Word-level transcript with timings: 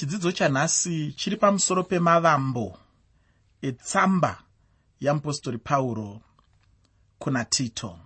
chidzidzo 0.00 0.32
chanhasi 0.32 1.12
chiri 1.12 1.36
pamusoro 1.36 1.82
pemavambo 1.84 2.78
etsamba 3.62 4.42
yamupostori 5.00 5.58
pauro 5.58 6.20
kuna 7.18 7.44
tito. 7.44 7.98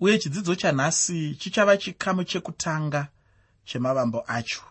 Uye 0.00 0.18
chidzidzo 0.18 0.54
chanhasi 0.54 1.34
chichava 1.34 1.76
chikamu 1.76 2.24
chekutanga 2.24 3.08
chemavambo 3.64 4.24
acho. 4.26 4.62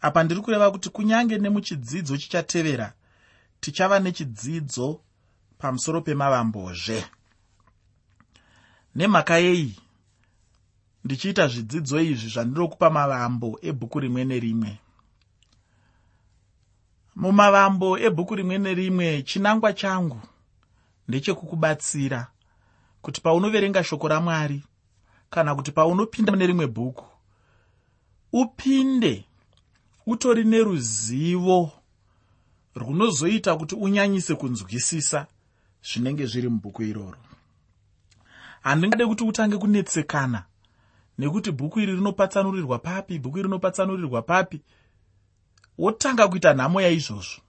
Apa 0.00 0.22
ndiri 0.22 0.40
kureva 0.40 0.70
kuti 0.70 0.90
kunyange 0.90 1.38
nemuchidzidzo 1.38 2.16
chichatevera 2.16 2.92
tichava 3.60 3.98
nechidzidzo 3.98 5.00
pamusoro 5.58 6.00
pemavambozve. 6.00 7.04
Nemhaka 8.94 9.38
yei 9.38 9.81
ndichiita 11.04 11.48
zvidzidzo 11.48 12.00
izvi 12.00 12.28
zvandinokupa 12.28 12.90
mavambo 12.90 13.58
ebhuku 13.62 14.00
rimwe 14.00 14.24
nerimwe. 14.24 14.78
Mumavambo 17.16 17.98
ebhuku 17.98 18.34
rimwe 18.34 18.58
nerimwe 18.58 19.22
chinangwa 19.22 19.72
changu 19.72 20.20
ndechekukubatsira 21.08 22.26
kuti 23.02 23.20
paunoverenga 23.20 23.84
shoko 23.84 24.08
ramwari 24.08 24.62
kana 25.30 25.54
kuti 25.54 25.72
paunopinda 25.72 26.32
mune 26.32 26.46
rimwe 26.46 26.66
bhuku 26.66 27.04
upinde 28.32 29.24
utori 30.06 30.44
neruzivo 30.44 31.70
runozoita 32.74 33.56
kuti 33.56 33.74
unyanyise 33.74 34.34
kunzwisisa 34.34 35.26
zvinenge 35.82 36.26
zviri 36.26 36.48
mubhuku 36.48 36.82
iroro. 36.82 37.18
Handingade 38.62 39.06
kuti 39.06 39.24
utange 39.24 39.58
kunetsekana 39.58 40.44
nekuti 41.18 41.52
bhuku 41.52 41.80
iri 41.80 41.92
rinopatsanurirwa 41.92 42.78
papi 42.78 43.18
bhuku 43.18 43.38
iri 43.38 43.48
rinopatsanurirwa 43.48 44.22
papi 44.22 44.60
wotanga 45.78 46.28
kuita 46.28 46.54
nhamo 46.54 46.80
yaizvozvo. 46.80 47.40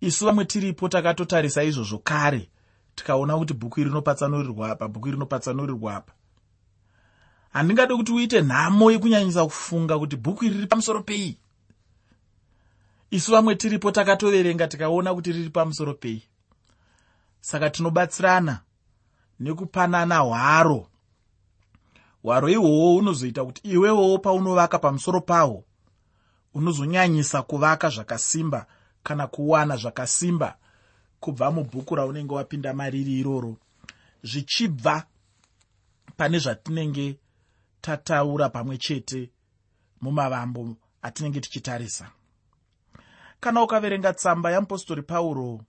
Isu 0.00 0.24
vamwe 0.26 0.44
tiripo 0.44 0.88
takatotarisa 0.88 1.62
izvozvo 1.62 1.98
kare 1.98 2.50
tikaona 2.94 3.38
kuti 3.38 3.54
bhuku 3.54 3.80
iri 3.80 3.88
rinopatsanurirwa 3.88 4.70
apa 4.70 4.88
bhuku 4.88 5.08
iri 5.08 5.16
rinopatsanurirwa 5.16 5.96
apa. 5.96 6.12
Handingade 7.52 7.94
kuti 7.94 8.12
uite 8.12 8.40
nhamo 8.40 8.90
yekunyanyisa 8.90 9.44
kufunga 9.44 9.98
kuti 9.98 10.16
bhuku 10.16 10.44
iri 10.44 10.54
riri 10.54 10.66
pamusoro 10.66 11.02
pei. 11.02 11.38
Isu 13.10 13.32
vamwe 13.32 13.54
tiripo 13.54 13.90
takatoverenga 13.90 14.68
tikaona 14.68 15.14
kuti 15.14 15.32
riri 15.32 15.50
pamusoro 15.50 15.94
pei. 15.94 16.22
Saka 17.40 17.70
tinobatsirana 17.70 18.60
nekupanana 19.40 20.18
hwaro 20.18 20.86
hwaro 22.22 22.48
ihwohwo 22.48 22.92
hunozoita 22.92 23.44
kuti 23.44 23.68
iwewowo 23.68 24.18
paunovaka 24.18 24.78
pamusoro 24.78 25.20
pahwo 25.20 25.64
unozonyanyisa 26.54 27.42
kuvaka 27.42 27.88
zvakasimba 27.88 28.66
kana 29.02 29.26
kuwana 29.26 29.76
zvakasimba 29.76 30.56
kubva 31.20 31.50
mubhuku 31.50 31.94
raunenge 31.94 32.34
wapinda 32.34 32.74
mariri 32.74 33.18
iroro. 33.20 33.56
Zvichibva 34.22 35.06
pane 36.16 36.38
zvatinenge 36.38 37.18
tataura 37.80 38.48
pamwe 38.48 38.78
chete 38.78 39.30
mumavambo 40.00 40.76
atinenge 41.02 41.40
tichitarisa. 41.40 42.10
Kana 43.40 43.62
ukaverenga 43.62 44.12
tsamba 44.12 44.50
yamupostori 44.50 45.02
pauro 45.02 45.60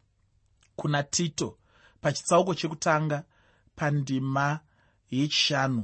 kuna 0.75 1.03
tito 1.03 1.57
pachitsauko 2.01 2.55
chekutanga 2.55 3.23
pandima 3.75 4.59
yechishanu 5.11 5.83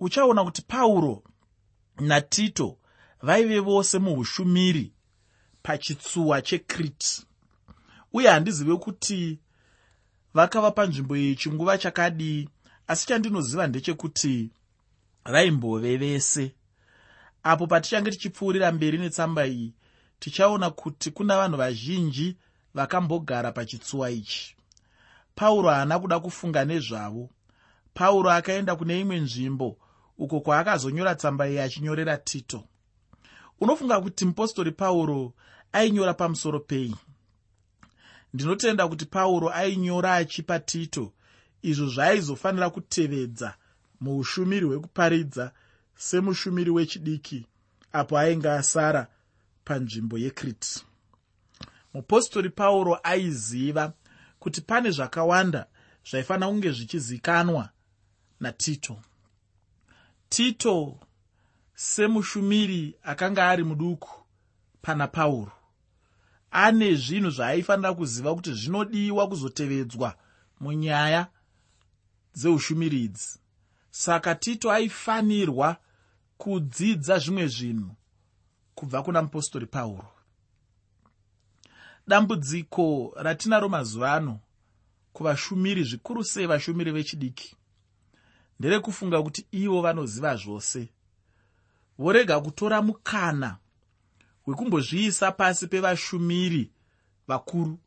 uchaona 0.00 0.44
kuti 0.44 0.62
pauro 0.62 1.22
natito 1.98 2.78
vaive 3.22 3.60
vose 3.60 3.98
muushumiri 3.98 4.92
pachitsuwa 5.62 6.42
chekriti 6.42 7.26
uye 8.12 8.28
handizive 8.28 8.76
kuti 8.76 9.38
vakava 10.34 10.70
panzvimbo 10.70 11.16
iyi 11.16 11.36
chinguva 11.36 11.78
chakadii 11.78 12.48
asi 12.86 13.06
chandinoziva 13.06 13.66
ndechekuti 13.66 14.50
vaimbove 15.24 15.96
vese. 15.96 16.54
Apo 17.42 17.66
patichange 17.66 18.10
tichipfuurira 18.10 18.72
mberi 18.72 18.98
netsamba 18.98 19.46
iyi 19.46 19.74
tichaona 20.18 20.70
kuti 20.70 21.10
kuna 21.10 21.36
vanhu 21.36 21.56
vazhinji 21.56 22.36
vakambogara 22.74 23.52
pachitsuwa 23.52 24.10
ichi. 24.10 24.56
Pauro 25.34 25.68
haana 25.70 25.98
kuda 25.98 26.20
kufunga 26.20 26.64
nezvavo. 26.64 27.30
Pauro 27.94 28.30
akaenda 28.30 28.76
kune 28.76 29.00
imwe 29.00 29.20
nzvimbo 29.20 29.78
uko 30.18 30.40
kwaakazonyora 30.40 31.14
tsamba 31.14 31.48
iyi 31.48 31.60
achinyorera 31.60 32.16
tito. 32.16 32.64
Unofunga 33.60 34.00
kuti 34.00 34.24
mupostori 34.24 34.72
pauro 34.72 35.32
ainyora 35.72 36.14
pamusoro 36.14 36.60
pei? 36.60 36.94
Ndinotenda 38.34 38.88
kuti 38.88 39.06
pauro 39.06 39.50
ainyora 39.50 40.14
achipa 40.14 40.58
tito. 40.58 41.12
Izvo 41.62 41.86
zvaaizofanira 41.86 42.70
kutevedza 42.70 43.54
muushumiri 44.00 44.66
hwekuparidza 44.66 45.52
semushumiri 45.96 46.70
wechidiki 46.70 47.46
apo 47.92 48.18
ainge 48.18 48.50
asara 48.50 49.06
panzvimbo 49.64 50.18
yekriti 50.18 50.84
mupostori 51.94 52.50
pauro 52.50 52.98
aiziva 53.02 53.92
kuti 54.38 54.60
pane 54.60 54.90
zvakawanda 54.90 55.66
zvaifanira 56.10 56.48
kunge 56.48 56.70
zvichizikanwa 56.70 57.68
natito 58.40 58.96
tito 60.28 61.00
semushumiri 61.74 62.98
akanga 63.02 63.48
ari 63.48 63.64
muduku 63.64 64.10
pana 64.82 65.06
pauro. 65.08 65.52
Ane 66.50 66.94
zvinhu 66.94 67.30
zvaaifanira 67.30 67.94
kuziva 67.94 68.34
kuti 68.34 68.52
zvinodiwa 68.52 69.28
kuzotevedzwa 69.28 70.16
munyaya 70.60 71.26
dzeushumiri 72.34 73.04
idzi 73.04 73.38
saka 73.90 74.34
tito 74.34 74.72
aifanirwa 74.72 75.76
kudzidza 76.38 77.18
zvimwe 77.18 77.46
zvinhu 77.46 77.90
kubva 78.74 79.02
kuna 79.02 79.22
mupostori 79.22 79.66
pauro. 79.66 80.08
Dambudziko 82.06 83.12
ratinaro 83.16 83.68
mazuva 83.68 84.12
ano 84.14 84.40
kuvashumiri 85.12 85.84
zvikuru 85.84 86.24
sei 86.24 86.46
vashumiri 86.46 86.92
vechidiki 86.92 87.56
nderekufunga 88.58 89.22
kuti 89.22 89.46
ivo 89.52 89.82
vanoziva 89.82 90.36
zvose. 90.36 90.88
Vorega 91.98 92.40
kutora 92.40 92.82
mukana 92.82 93.58
wekumbozviisa 94.46 95.32
pasi 95.32 95.66
pevashumiri 95.66 96.70
vakuru 97.28 97.78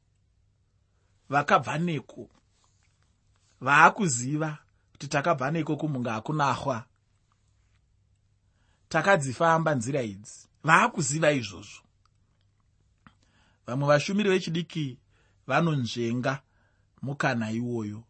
vakabva 1.30 1.78
neko. 1.78 2.30
Vaakuziva 3.62 4.58
kuti 4.92 5.08
takabva 5.08 5.52
neko 5.52 5.78
kumunga 5.78 6.12
hakunahwa. 6.14 6.86
Takadzifamba 8.90 9.76
nzira 9.76 10.02
idzi. 10.02 10.48
Vaakuziva 10.64 11.32
izvozvo. 11.32 11.82
Vamwe 13.66 13.88
vashumiri 13.88 14.30
vechidiki 14.30 14.98
vanonzvenga 15.48 16.42
mukana 17.02 17.52
iwoyo 17.52 18.04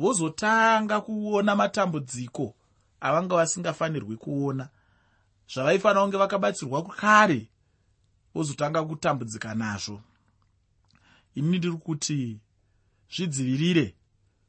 vozotanga 0.00 1.00
kuona 1.00 1.56
matambudziko 1.56 2.54
avanga 3.00 3.36
vasingafanirwi 3.36 4.16
kuona. 4.16 4.68
Zvavaifanira 5.52 6.02
kunge 6.02 6.16
vakabatsirwa 6.16 6.82
kare 6.82 7.48
vozotanga 8.34 8.84
kutambudzika 8.84 9.54
nazvo. 9.54 10.00
Ini 11.34 11.58
ndiri 11.58 11.76
kuti 11.76 12.38
zvidzivirire 13.10 13.94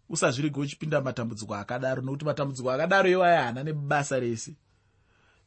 usazvirege 0.09 0.59
uchipinda 0.59 1.01
matambudziko 1.01 1.55
akadaro 1.55 2.01
nokuti 2.01 2.25
matambudziko 2.25 2.71
akadaro 2.71 3.09
iwayo 3.09 3.41
haana 3.41 3.63
nebasa 3.63 4.19
rese. 4.19 4.55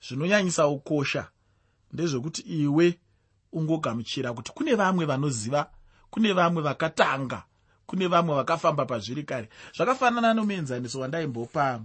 Zvinonyanyisa 0.09 0.66
ukosha 0.66 1.28
ndezvekuti 1.93 2.43
iwe 2.43 2.99
ungogamuchira 3.52 4.32
kuti 4.32 4.52
kune 4.52 4.75
vamwe 4.75 5.05
vanoziva 5.06 5.70
kune 6.11 6.32
vamwe 6.32 6.62
vakatanga 6.62 7.44
kune 7.86 8.06
vamwe 8.06 8.34
vakafamba 8.34 8.86
pazviri 8.86 9.22
kare. 9.22 9.48
Zvakafanana 9.76 10.34
nomuenzaniso 10.34 11.00
wandaimbopa 11.00 11.81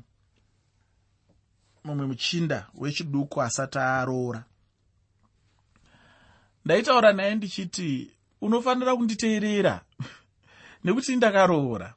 mumwe 1.84 2.06
muchinda 2.06 2.68
wechiduku 2.76 3.42
asati 3.42 3.78
aroora. 3.80 4.44
Ndaitaura 6.66 7.14
naye 7.14 7.36
ndichiti 7.36 8.12
unofanira 8.42 8.96
kunditeerera? 8.96 9.82
Nekuti 10.84 11.16
ndakaroora. 11.16 11.94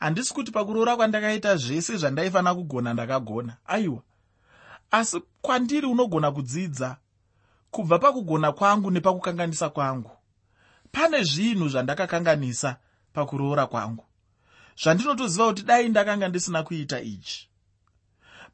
Handisi 0.00 0.34
kuti 0.34 0.50
pakuroora 0.50 0.96
kwandakaita 0.96 1.56
zvese 1.56 1.96
zvandaifanira 1.96 2.54
kugona 2.54 2.94
ndakagona. 2.94 3.56
Aiwa. 3.66 4.02
Asi 4.90 5.22
kwandiri 5.42 5.86
unogona 5.86 6.32
kudzidza 6.32 6.96
kubva 7.70 7.98
pakugona 7.98 8.52
kwangu 8.52 8.90
nepakukanganisa 8.90 9.70
kwangu 9.70 10.17
pane 10.92 11.22
zvinhu 11.24 11.68
zvandakakanganisa 11.68 12.76
pakuroora 13.12 13.66
kwangu 13.66 14.04
zvandinotoziva 14.82 15.46
kuti 15.46 15.62
dai 15.62 15.88
ndakanga 15.88 16.28
ndisina 16.28 16.62
kuita 16.62 17.00
ichi. 17.00 17.48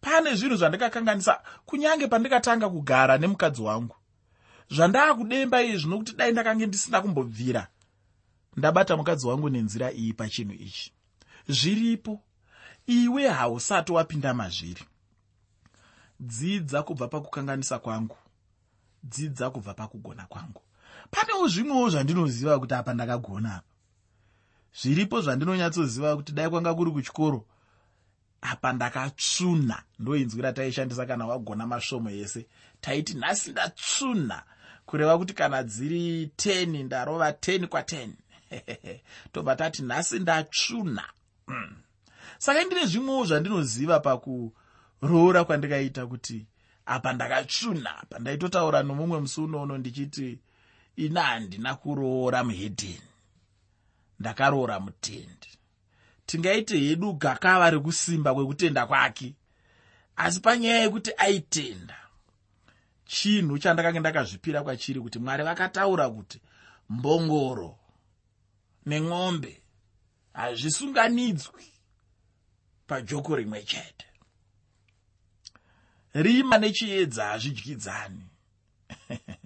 Pane 0.00 0.34
zvinhu 0.34 0.56
zvandikakanganisa 0.56 1.42
kunyange 1.66 2.06
pandikatanga 2.06 2.69
kugara 2.69 3.19
nemukadzi 3.19 3.62
wangu. 3.62 3.96
Zvandakudemba 4.70 5.62
iye 5.62 5.76
zvinokuti 5.76 6.12
dai 6.16 6.32
ndakange 6.32 6.66
ndisina 6.66 7.02
kumbobvira 7.02 7.69
ndabata 8.56 8.96
mukadzi 8.96 9.26
wangu 9.26 9.50
nenzira 9.50 9.92
iyi 9.92 10.12
pachinhu 10.12 10.52
ichi. 10.54 10.92
Zviripo 11.48 12.20
iwe 12.87 13.28
hausati 13.28 13.92
wapinda 13.92 14.34
mazviri. 14.34 14.84
Dzidza 16.20 16.82
kubva 16.82 17.08
pakukanganisa 17.08 17.78
kwangu 17.78 18.16
dzidza 19.04 19.50
kubva 19.50 19.75
pakugona 19.75 20.26
kwangu 20.26 20.62
panewo 21.10 21.48
zvimwewo 21.48 21.90
zvandinoziva 21.90 22.58
kuti 22.58 22.74
apa 22.74 22.94
ndakagona. 22.94 23.54
Apa 23.54 23.74
zviripo 24.80 25.20
zvandinonyatsoziva 25.20 26.16
kuti 26.16 26.32
dai 26.32 26.50
kwanga 26.50 26.74
kuri 26.74 26.90
kuchikoro 26.90 27.46
apa 28.42 28.72
ndakatsvuna 28.72 29.82
ndoinzwi 29.98 30.42
rataishandisa 30.42 31.06
kana 31.06 31.26
wagona 31.26 31.66
masvomo 31.66 32.10
ese. 32.10 32.46
Taiti 32.80 33.14
nhasi 33.14 33.50
ndatsvuna 33.50 34.42
kureva 34.86 35.18
kuti 35.18 35.34
kana 35.34 35.62
dziri 35.62 36.26
10 36.36 36.84
ndarova 36.84 37.30
10 37.30 37.66
kwa10 37.66 38.10
tobva 39.32 39.56
tati 39.56 39.82
nhasi 39.82 40.18
ndatsvuna 40.18 41.04
mm. 41.48 41.76
saka 42.38 42.64
ndine 42.64 42.86
zvimwewo 42.86 43.24
zvandinoziva 43.24 44.00
pakuroora 44.00 45.44
kwandikaita 45.44 46.06
kuti 46.06 46.46
apa 46.86 47.12
ndakatsvuna 47.12 47.98
apa 47.98 48.18
ndaitotaura 48.18 48.82
nomumwe 48.82 49.20
musi 49.20 49.40
unoono 49.40 49.78
ndichiti 49.78 50.38
ina 50.96 51.23
handina 51.23 51.75
kuroora 51.75 52.44
muhedheni. 52.44 53.11
Ndakaroora 54.20 54.81
mutendi. 54.81 55.49
Tingaite 56.26 56.79
hedu 56.79 57.12
gakava 57.12 57.70
rekusimba 57.70 58.35
kwekutenda 58.35 58.87
kwake. 58.87 59.35
Asi 60.17 60.41
panyaya 60.41 60.79
yekuti 60.82 61.11
aitenda 61.17 61.96
chinhu 63.05 63.58
chandakanga 63.58 64.00
ndakazvipira 64.00 64.62
kwachiri 64.62 65.00
kuti 65.00 65.19
mwari 65.19 65.43
vakataura 65.44 66.11
kuti 66.11 66.41
mbongoro 66.88 67.79
nemwombe 68.87 69.62
hazvisunganidzwi 70.32 71.67
pajoko 72.87 73.37
rimwe 73.37 73.62
chete. 73.62 74.06
Rima 76.14 76.58
nechiedza 76.58 77.25
hazvidyidzani 77.25 78.26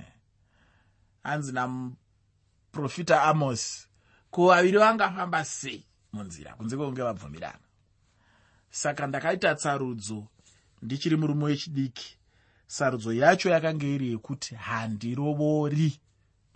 hanzi 1.29 1.53
namuprofita 1.53 3.23
amosi 3.23 3.87
ko 4.31 4.47
vaviri 4.49 4.79
vangafamba 4.79 5.45
sei 5.45 5.85
munzira 6.13 6.55
kunze 6.55 6.77
kwekunge 6.77 7.03
vabvumirana. 7.03 7.67
Saka 8.71 9.07
ndakaita 9.07 9.55
tsarudzo 9.55 10.27
ndichiri 10.83 11.17
murume 11.17 11.45
wechidiki. 11.45 12.19
Sarudzo 12.67 13.13
yacho 13.13 13.51
yakanga 13.51 13.87
iri 13.87 14.11
yekuti 14.13 14.55
handirovori 14.55 16.01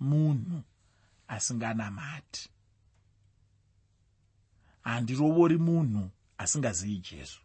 munhu 0.01 0.63
asinganamati. 1.29 2.51
Handirovori 4.83 5.59
munhu 5.59 6.11
asingazivi 6.39 6.99
jesu. 6.99 7.41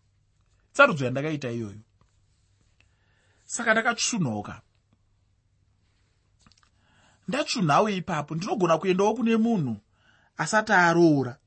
Tsarudzo 0.74 1.06
yandakaita 1.06 1.52
iyoyo. 1.52 1.82
Saka 3.46 3.72
ndakatsvunhauka 3.72 4.62
ndatsvunhawo 7.28 7.90
ipapo 7.90 8.36
ndinogona 8.36 8.78
kuendawo 8.78 9.14
kune 9.14 9.38
munhu 9.38 9.78
asati 10.38 10.74
aroora 10.74 11.38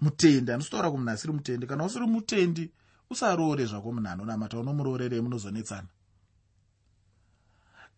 mutendi 0.00 0.52
anozotaura 0.52 0.90
kumunhasiri 0.90 1.32
mutendi. 1.32 1.66
Kana 1.66 1.84
usiri 1.84 2.06
mutendi 2.06 2.70
usaroore 3.10 3.64
zvako 3.64 3.92
munhu 3.92 4.08
anonamata 4.08 4.58
unomuroorerei 4.58 5.20
munozonetsana. 5.20 5.88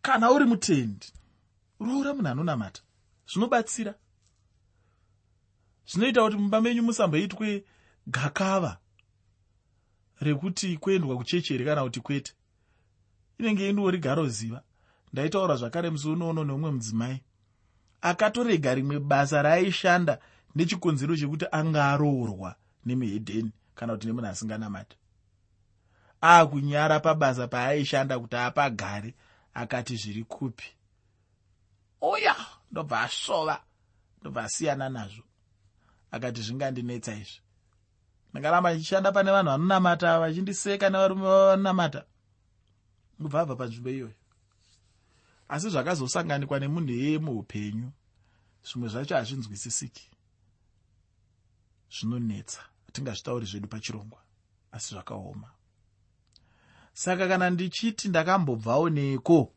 Kana 0.02 0.30
uri 0.30 0.44
mutendi 0.44 1.06
roora 1.80 2.14
munhu 2.14 2.28
anonamata. 2.28 2.82
Zvinobatsira. 3.28 3.94
Zvinoita 5.86 6.22
kuti 6.22 6.36
mumba 6.36 6.60
menyu 6.60 6.82
musamboitwe 6.82 7.64
gakava 8.06 8.78
rekuti 10.20 10.76
kuendwa 10.76 11.16
kuchechi 11.16 11.52
here 11.52 11.64
kana 11.64 11.82
kuti 11.82 12.00
kwete. 12.00 12.32
Inenge 13.38 13.68
indori 13.68 13.98
garoziva 13.98 14.62
ndaitaura 15.12 15.56
zvakare 15.56 15.90
musi 15.90 16.08
unoono 16.08 16.44
neumwe 16.44 16.70
mudzimai. 16.70 17.22
Akatorega 18.00 18.74
rimwe 18.74 19.00
basa 19.00 19.42
raaishanda 19.42 20.18
nechikonzero 20.54 21.16
chekuti 21.16 21.46
anga 21.52 21.92
aroorwa 21.92 22.56
nemuhedheni 22.86 23.52
kana 23.74 23.92
kuti 23.92 24.06
nemunhu 24.06 24.28
asinganamati. 24.28 24.96
Aakunyara 26.22 27.00
pabasa 27.00 27.48
paaishanda 27.48 28.18
kuti 28.18 28.36
apagare 28.36 29.14
akati 29.54 29.96
zviri 29.96 30.24
kupi? 30.24 30.68
Uya 32.00 32.36
ndobva 32.70 33.00
asova 33.00 33.60
ndobva 34.20 34.44
asiyana 34.44 34.88
nazvo. 34.88 35.24
Akati 36.10 36.42
zvingandinetsa 36.42 37.14
izvi. 37.14 37.40
Ndakaramba 38.30 38.70
ndichishanda 38.70 39.12
pane 39.12 39.30
vanhu 39.30 39.50
vanonamata 39.50 40.20
vachindiseka 40.20 40.90
nevarume 40.90 41.22
vavanonamata 41.22 42.04
kubva 43.16 43.40
abva 43.40 43.56
panzvimbo 43.56 43.90
iyoyo 43.90 44.25
asi 45.48 45.70
zvakazosanganikwa 45.70 46.60
nemunhu 46.60 46.92
yeye 46.92 47.18
muupenyu 47.18 47.92
zvimwe 48.64 48.88
zvacho 48.88 49.14
hazvinzwisisiki. 49.14 50.10
Zvinonetsa 51.90 52.60
hatingazvitauri 52.86 53.46
zvedu 53.46 53.68
pachirongwa. 53.68 54.20
Asi 54.72 54.94
zvakaoma. 54.94 55.50
Saka 56.92 57.28
kana 57.28 57.50
ndichiti 57.50 58.08
ndakambobvawo 58.08 58.90
neko 58.90 59.52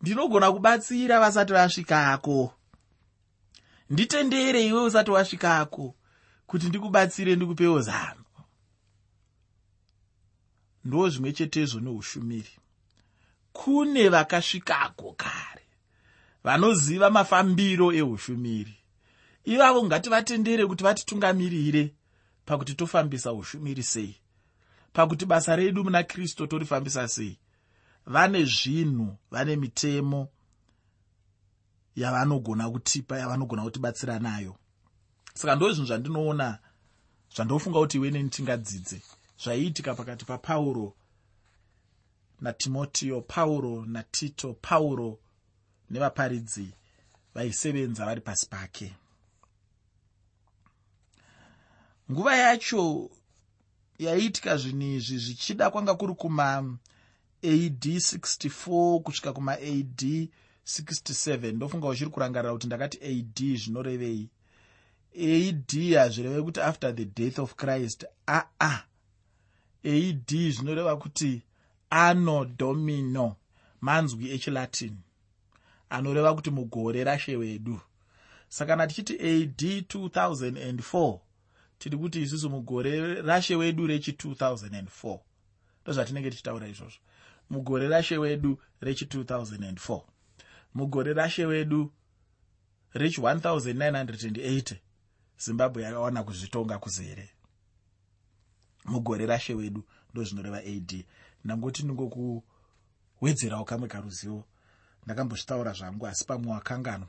ndinogona 0.00 0.52
kubatsira 0.52 1.20
vasati 1.20 1.52
vasvikako 1.52 2.54
nditendere 3.90 4.66
iwe 4.66 4.80
usati 4.84 5.10
wasvikako 5.10 5.94
kuti 6.46 6.66
ndikubatsire 6.68 7.36
ndikupewo 7.36 7.80
zano. 7.80 8.24
Ndo 10.84 11.08
zvimwe 11.08 11.32
chetezvo 11.32 11.80
neushumiri 11.80 12.59
kune 13.52 14.08
vakasvikako 14.08 15.12
kare 15.16 15.60
vanoziva 16.44 17.10
mafambiro 17.10 17.92
eushumiri. 17.92 18.76
Ivavo 19.44 19.84
ngativatendere 19.84 20.66
kuti 20.66 20.84
vatitungamirire 20.84 21.94
pakuti 22.46 22.74
tofambisa 22.74 23.32
ushumiri 23.32 23.82
sei. 23.82 24.16
Pakuti 24.92 25.26
basa 25.26 25.56
redu 25.56 25.84
muna 25.84 26.02
kristu 26.02 26.46
torifambisa 26.46 27.08
sei. 27.08 27.38
Vane 28.06 28.44
zvinhu 28.44 29.16
vane 29.30 29.56
mitemo 29.56 30.28
yavanogona 31.96 32.70
kutipa 32.70 33.18
yavanogona 33.18 33.62
kutibatsira 33.62 34.18
nayo. 34.18 34.56
Saka 35.34 35.54
ndo 35.54 35.72
zvinhu 35.72 35.86
zvandinoona 35.86 36.58
zvandofunga 37.34 37.78
kuti 37.78 37.96
iwe 37.96 38.10
neni 38.10 38.30
tingadzidze. 38.30 39.02
Zvaiitika 39.42 39.94
pakati 39.94 40.24
papauro 40.24 40.94
natimoteo 42.40 43.20
pauro 43.20 43.84
natito 43.86 44.54
pauro 44.54 45.18
nevaparidzi 45.90 46.74
vaisevenza 47.34 48.04
vari 48.04 48.20
pasi 48.20 48.46
pake. 48.48 48.92
Nguva 52.10 52.36
yacho 52.36 53.10
yaiitika 53.98 54.56
zvinhu 54.56 54.82
izvi 54.96 55.18
zvichida 55.18 55.70
kwanga 55.70 55.94
kuri 55.94 56.14
kuma 56.14 56.56
ad 57.42 57.84
64 57.84 59.00
kusvika 59.00 59.32
kuma 59.32 59.52
ad 59.52 60.28
67 60.66 61.52
ndofunga 61.52 61.88
uchiri 61.88 62.10
kurangarira 62.10 62.52
kuti 62.52 62.66
ndakati 62.66 62.98
ad 63.04 63.56
zvinorevei. 63.56 64.28
Ad 65.14 65.94
hazvireve 65.94 66.42
kuti 66.42 66.60
after 66.60 66.94
the 66.96 67.04
death 67.04 67.38
of 67.38 67.54
christ. 67.54 68.04
Aa 68.28 68.82
ad 69.84 70.50
zvinoreva 70.50 70.96
kuti 70.96 71.42
ano 71.90 72.44
domino 72.44 73.36
manzwi 73.80 74.30
echilatin. 74.30 74.96
Anoreva 75.90 76.34
kuti 76.34 76.50
mugore 76.50 77.04
rashe 77.04 77.36
wedu. 77.36 77.80
Saka 78.48 78.76
na 78.76 78.86
tichiti 78.86 79.14
ad 79.14 79.60
2004 79.60 81.18
tiri 81.78 81.96
kuti 81.96 82.22
isusu 82.22 82.50
mugore 82.50 83.22
rashe 83.22 83.56
wedu 83.56 83.86
rechi2004 83.86 85.18
ndozvatinenge 85.82 86.30
tichitaura 86.30 86.68
izvozvo. 86.68 86.98
Mugore 87.50 87.88
rashe 87.88 88.18
wedu 88.18 88.58
rechi2004 88.82 90.02
mugore 90.74 91.12
rashe 91.12 91.46
wedu 91.46 91.92
rechi1980 92.94 94.76
zimbabwe 95.38 95.82
yakawana 95.82 96.22
kuzvitonga 96.24 96.78
kuzere. 96.78 97.30
Mugore 98.84 99.26
rashe 99.26 99.54
wedu 99.54 99.84
ndozvinoreva 100.12 100.58
ad 100.58 101.04
ndangoti 101.44 101.82
ndingokuwedzerawo 101.82 103.64
kamwe 103.64 103.88
karuzivo 103.88 104.44
ndakambozvitaura 105.04 105.72
zvangu 105.72 106.06
asi 106.06 106.24
pamwe 106.24 106.52
wakanganwa 106.52 107.08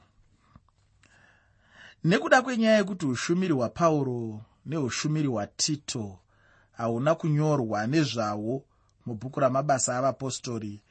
nekuda 2.04 2.42
kwenyaya 2.42 2.78
yekuti 2.78 3.06
ushumiri 3.06 3.54
hwapauro 3.54 4.42
neushumiri 4.66 5.28
hwatito 5.28 6.20
hauna 6.72 7.16
kunyorwa 7.16 7.88
nezvawo 7.88 8.64
mubhuku 9.06 9.40
ramabasa 9.40 9.98
avapostori 9.98 10.82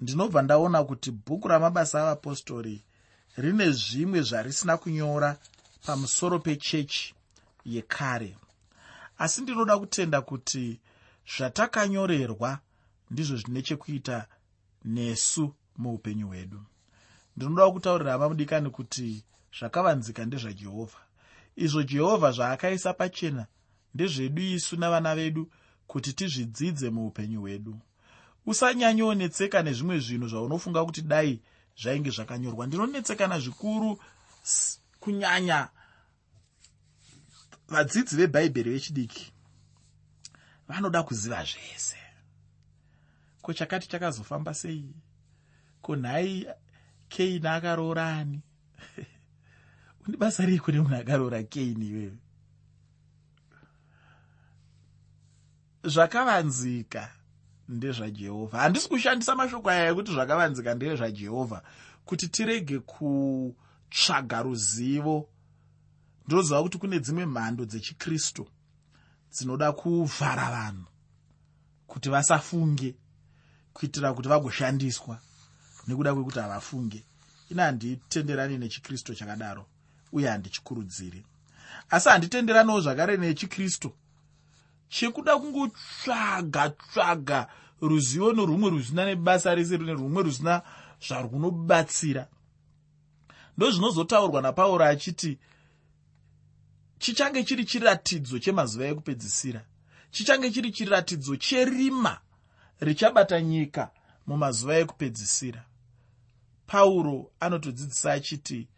ndinobva 0.00 0.42
ndaona 0.42 0.84
kuti 0.84 1.10
bhuku 1.10 1.48
ramabasa 1.48 2.02
avapostori 2.02 2.84
rine 3.36 3.70
zvimwe 3.70 4.22
zvarisina 4.22 4.76
kunyora 4.76 5.36
pamusoro 5.86 6.38
pechechi 6.38 7.14
yekare. 7.64 8.36
Asi 9.18 9.40
ndinoda 9.40 9.78
kutenda 9.78 10.20
kuti 10.22 10.80
zvatakanyorerwa 11.36 12.58
ndizvo 13.10 13.36
zvine 13.36 13.62
chekuita 13.62 14.26
nesu 14.84 15.54
muupenyu 15.76 16.26
hwedu. 16.26 16.60
Ndinoda 17.36 17.70
kutaurira 17.70 18.12
hama 18.12 18.28
mudikani 18.28 18.70
kuti 18.70 19.24
zvakavanzika 19.58 20.24
ndezvajehovha 20.24 21.06
izvo 21.56 21.82
jehovha 21.82 22.32
zvaakaisa 22.32 22.92
pachena 22.94 23.46
ndezvedu 23.94 24.42
isu 24.42 24.76
navana 24.76 25.14
vedu 25.14 25.50
kuti 25.86 26.12
tizvidzidze 26.12 26.90
muupenyu 26.90 27.40
hwedu. 27.40 27.80
Usanyanyonetseka 28.46 29.62
nezvimwe 29.62 29.98
zvinhu 29.98 30.28
zvaunofunga 30.28 30.84
kuti 30.84 31.02
dai 31.02 31.42
zvainge 31.80 32.10
zvakanyorwa. 32.10 32.66
Ndinonetsekana 32.66 33.38
zvikuru 33.40 33.98
kunyanya 35.00 35.68
vadzidzi 37.68 38.16
vebhaibheri 38.16 38.70
vechidiki. 38.70 39.32
Vanoda 40.68 41.02
kuziva 41.02 41.44
zvese 41.44 42.05
ko 43.46 43.52
chakati 43.52 43.88
chakazofamba 43.88 44.54
sei? 44.54 44.84
Ko 45.82 45.96
nhai 45.96 46.46
keini 47.08 47.46
akaroora 47.46 48.06
ani? 48.18 48.42
Une 50.08 50.16
basa 50.16 50.44
rei 50.46 50.58
kune 50.58 50.80
munhu 50.80 50.96
akaroora 50.96 51.42
keini 51.42 51.86
iwewe? 51.86 52.18
Zvakavanzika 55.84 57.12
ndezvajehovha 57.68 58.58
handisi 58.58 58.88
kushandisa 58.88 59.36
mashoko 59.36 59.70
aya 59.70 59.90
ekuti 59.90 60.12
zvakavanzika 60.12 60.74
ndezvajehovha 60.74 61.62
kuti 62.04 62.28
tirege 62.28 62.78
kutsvaga 62.78 64.42
ruzivo. 64.42 65.28
Ndinoziva 66.26 66.62
kuti 66.62 66.78
kune 66.78 66.98
dzimwe 66.98 67.26
mhando 67.26 67.64
dzechikristu 67.64 68.46
dzinoda 69.30 69.72
kuvhara 69.72 70.50
vanhu 70.50 70.90
kuti 71.86 72.10
vasafunge 72.10 73.05
kuitira 73.76 74.12
kuti 74.12 74.28
vagoshandiswa 74.28 75.18
nekuda 75.86 76.14
kwekuti 76.14 76.38
havafunge 76.38 77.04
ine 77.50 77.62
handitenderani 77.62 78.58
nechikristu 78.58 79.14
chakadaro 79.14 79.66
uye 80.12 80.28
handichikurudziri. 80.28 81.24
Asi 81.90 82.08
handitenderaniwo 82.08 82.80
zvakare 82.80 83.16
nechikristu. 83.16 83.92
Chekuda 84.88 85.38
kungotsvaga 85.38 86.70
tsvaga 86.70 87.48
ruzivo 87.80 88.32
norumwe 88.32 88.70
rusina 88.70 89.04
nebasa 89.04 89.54
rese 89.54 89.76
rune 89.76 89.92
rumwe 89.92 90.22
rusina 90.22 90.62
zvarunobatsira 91.06 92.28
ndozvinozotaurwa 93.56 94.42
napauro 94.42 94.84
achiti 94.84 95.38
chichange 96.98 97.44
chiri 97.44 97.64
chiratidzo 97.64 98.38
chemazuva 98.38 98.86
ekupedzisira. 98.86 99.64
Chichange 100.10 100.50
chiri 100.50 100.70
chiratidzo 100.72 101.36
cherima 101.36 102.20
richabata 102.80 103.40
nyika 103.40 103.90
mumazuva 104.26 104.78
ekupedzisira. 104.78 105.64
Pauro 106.66 107.30
anotodzidzisa 107.40 108.12
achiti 108.12 108.68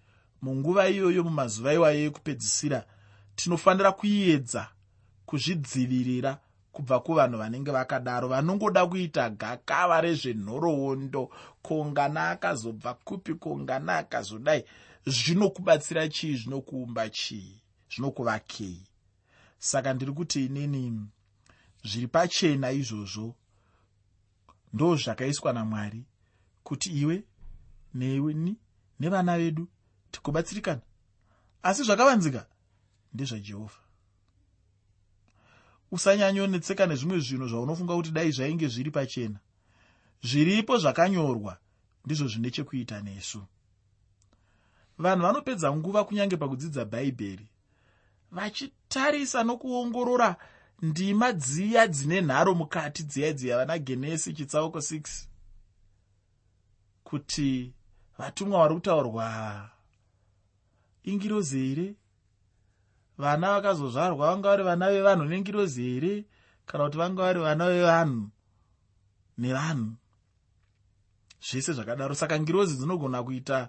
munguva 0.43 0.88
iyoyo 0.88 1.25
mumazuva 1.25 1.75
iwayo 1.75 2.00
ekupedzisira 2.09 2.85
tinofanira 3.37 3.93
kuedza 3.93 4.69
kuzvidzivirira 5.26 6.38
kubva 6.73 7.00
kuvanhu 7.00 7.38
vanenge 7.38 7.71
vakadaro. 7.71 8.28
Vanongoda 8.28 8.87
kuita 8.87 9.31
gakava 9.31 10.00
rezvenhoroondo 10.00 11.31
kongana 11.62 12.31
akazobva 12.31 12.95
kupi 12.95 13.35
kongana 13.35 13.97
akazodai. 13.99 14.64
Zvinokubatsira 15.07 16.09
chii 16.09 16.37
zvinokuumba 16.37 17.09
chii 17.09 17.62
zvinokuvakei 17.90 18.83
saka 19.59 19.93
ndiri 19.93 20.12
kuti 20.12 20.45
inini 20.45 21.07
zviri 21.85 22.07
pachena 22.07 22.71
izvozvo 22.71 23.35
ndo 24.72 24.96
zvakaiswa 24.96 25.52
namwari 25.52 26.04
kuti 26.62 26.88
iwe 26.90 27.25
neweni 27.94 28.56
nevana 29.00 29.38
vedu 29.38 29.68
tigobatsirikana 30.10 30.80
asi 31.62 31.82
zvakavanzika 31.82 32.46
ndezvajehovha 33.14 33.88
usanyanyonetseka 35.90 36.87
nezvimwe 36.87 37.18
zvinhu 37.20 37.48
zvaunofunga 37.48 37.94
kuti 37.96 38.10
dai 38.10 38.30
zvainge 38.30 38.68
zviri 38.68 38.90
pachena. 38.90 39.38
Zviripo 40.22 40.78
zvakanyorwa 40.78 41.58
ndizvo 42.04 42.28
zvine 42.28 42.50
chekuita 42.50 43.00
nesu. 43.02 43.40
Vanhu 44.98 45.22
vanopedza 45.22 45.72
nguva 45.72 46.04
kunyange 46.04 46.37
pakudzidza 46.37 46.84
bhaibheri 46.84 47.46
vachitarisa 48.30 49.44
nokuongorora 49.44 50.37
ndima 50.82 51.32
dziya 51.32 51.87
dzine 51.87 52.20
nharo 52.20 52.54
mukati 52.54 53.02
dziya 53.02 53.32
dziya 53.32 53.56
vana 53.56 53.78
genesi 53.78 54.35
chitsauko 54.35 54.78
6 54.78 55.26
kuti 57.04 57.73
vatumwa 58.18 58.58
vari 58.58 58.75
kutaurwa 58.75 59.70
ingirozi 61.04 61.58
here? 61.58 61.94
Vana 63.18 63.52
vakazozvarwa 63.52 64.26
vanga 64.26 64.49
vari 64.49 64.62
vana 64.62 64.90
vevanhu 64.90 65.25
nengirozi 65.25 65.82
here? 65.82 66.25
Kana 66.66 66.85
kuti 66.85 66.99
vanga 66.99 67.23
vari 67.23 67.40
vana 67.40 67.66
vevanhu 67.66 68.28
nevanhu? 69.38 69.92
Zvese 71.40 71.73
zvakadaro. 71.73 72.14
Saka 72.14 72.40
ngirozi 72.40 72.76
dzinogona 72.76 73.23
kuita 73.23 73.68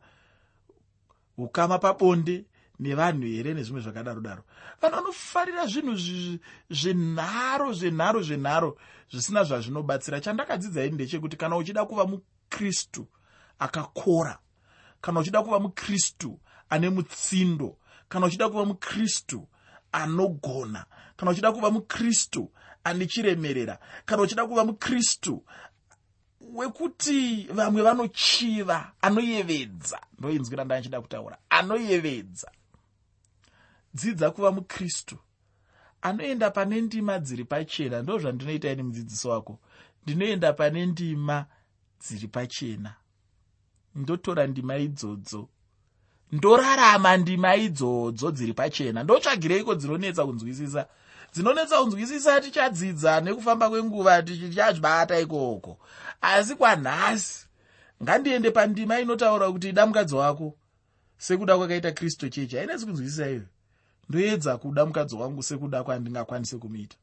ukama 1.37 1.79
pabonde 1.79 2.45
nevanhu 2.79 3.27
here 3.27 3.53
nezvimwe 3.53 3.81
zvakadaro 3.81 4.21
daro. 4.21 4.43
Vanhu 4.81 4.95
vanofarira 4.95 5.67
zvinhu 5.67 5.95
zvenharo 6.69 7.73
zvenharo 7.73 8.21
zvenharo 8.21 8.77
zvisina 9.11 9.43
zvazvinobatsira. 9.43 10.21
Chandakadzidza 10.21 10.85
ini 10.85 10.95
ndechekuti 10.95 11.37
kana 11.37 11.57
uchida 11.57 11.85
kuva 11.85 12.05
mukristu 12.07 13.07
akakora 13.59 14.39
kana 15.01 15.19
uchida 15.19 15.43
kuva 15.43 15.59
mukristu 15.59 16.39
ane 16.69 16.89
mutsindo 16.89 17.77
kana 18.09 18.25
uchida 18.25 18.49
kuva 18.49 18.65
mukristu 18.65 19.47
anogona 19.91 20.85
kana 21.17 21.31
uchida 21.31 21.51
kuva 21.51 21.71
mukristu 21.71 22.51
ane 22.83 23.05
chiremerera 23.05 23.79
kana 24.05 24.21
uchida 24.21 24.45
kuva 24.45 24.65
mukristu 24.65 25.43
wekuti 26.53 27.47
vamwe 27.53 27.81
vanochiva 27.81 28.91
anoyevedza. 29.01 29.99
Ndoinzwi 30.19 30.55
randachida 30.55 31.01
kutaura. 31.01 31.37
Anoyevedza 31.49 32.51
dzidza 33.93 34.31
kuva 34.31 34.51
mukristu. 34.51 35.17
Anoenda 36.01 36.51
pane 36.51 36.81
ndima 36.81 37.19
dziri 37.19 37.45
pachena 37.45 38.01
ndo 38.01 38.19
zvandinoita 38.19 38.71
ini 38.71 38.83
mudzidzisi 38.83 39.27
wako. 39.27 39.59
Ndinoenda 40.03 40.53
pane 40.53 40.85
ndima 40.85 41.45
dziri 41.99 42.27
pachena. 42.27 42.95
Ndotora 43.95 44.47
ndima 44.47 44.77
idzodzo. 44.77 45.49
Ndorarama 46.31 47.17
ndima 47.17 47.55
idzodzo 47.55 48.31
dziri 48.31 48.53
pachena. 48.53 49.03
Ndotsvagireiko 49.03 49.75
dzinonetsa 49.75 50.25
kunzwisisa? 50.25 50.87
Dzinonetsa 51.33 51.81
kunzwisisa 51.81 52.41
tichadzidza 52.41 53.21
nekufamba 53.21 53.69
kwenguva 53.69 54.23
tichazvibata 54.23 55.19
ikoko. 55.19 55.77
Asi 56.21 56.55
kwanhasi 56.55 57.47
ngandiende 58.03 58.51
pandima 58.51 58.99
inotaura 58.99 59.51
kuti 59.51 59.69
ida 59.69 59.85
mukadzi 59.85 60.15
wako 60.15 60.55
sekuda 61.17 61.57
kwakaita 61.57 61.91
kristu 61.91 62.29
chechi 62.29 62.55
hainesi 62.55 62.85
kunzwisisa 62.85 63.29
iyo 63.29 63.43
ndoedza 64.09 64.57
kuda 64.57 64.85
mukadzi 64.85 65.15
wangu 65.15 65.43
sekuda 65.43 65.83
kwandingakwanisi 65.83 66.57
kumuita. 66.57 66.95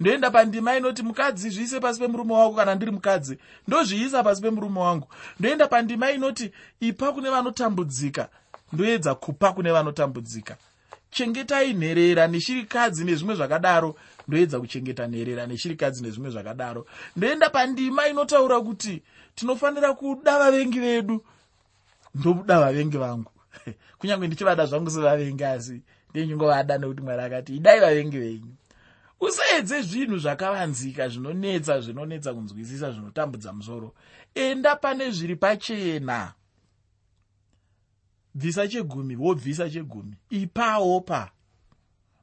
Ndoenda 0.00 0.30
pandima 0.30 0.76
inoti 0.76 1.02
mukadzi 1.02 1.50
zviise 1.50 1.80
pasi 1.80 2.00
pemurume 2.00 2.34
wako 2.34 2.54
kana 2.54 2.74
ndiri 2.74 2.90
mukadzi. 2.92 3.38
Ndozviisa 3.68 4.22
pasi 4.22 4.42
pemurume 4.42 4.80
wangu. 4.80 5.08
Ndoenda 5.40 5.68
pandima 5.68 6.10
inoti 6.10 6.52
ipa 6.80 7.12
kune 7.12 7.30
vanotambudzika. 7.30 8.28
Ndoedza 8.72 9.14
kupa 9.14 9.52
kune 9.52 9.72
vanotambudzika. 9.72 10.56
Chengetai 11.10 11.74
nherera 11.74 12.26
neshirikadzi 12.26 13.04
nezvimwe 13.04 13.34
zvakadaro. 13.34 13.96
Ndoedza 14.28 14.60
kuchengeta 14.60 15.06
nherera 15.06 15.46
neshirikadzi 15.46 16.02
nezvimwe 16.02 16.30
zvakadaro. 16.30 16.86
Ndoenda 17.16 17.50
pandima 17.50 18.08
inotaura 18.08 18.60
kuti 18.60 19.02
tinofanira 19.34 19.94
kuda 19.94 20.38
vavengi 20.38 20.80
vedu. 20.80 21.24
Ndobuda 22.14 22.60
vavengi 22.60 22.96
vangu. 22.96 23.30
Kunyange 23.98 24.26
ndichivada 24.26 24.66
zvangu 24.66 24.90
sevavengi 24.90 25.44
asi 25.44 25.80
ndenyingovada 26.10 26.78
nekuti 26.78 27.02
mwari 27.02 27.22
akati 27.22 27.56
idai 27.56 27.80
vavengi 27.80 28.18
venyu. 28.18 28.54
Usaedze 29.20 29.82
zvinhu 29.82 30.18
zvakavanzika 30.18 31.08
zvinonetsa 31.08 31.80
zvinonetsa 31.80 32.34
kunzwisisa 32.34 32.92
zvinotambudza 32.92 33.52
musoro. 33.52 33.94
Enda 34.34 34.76
pane 34.76 35.10
zviri 35.10 35.36
pachena. 35.36 36.32
Bvisa 38.34 38.68
chegumi 38.68 39.16
wobvisa 39.16 39.70
chegumi. 39.70 40.16
Ipawo 40.30 41.00
pa 41.00 41.30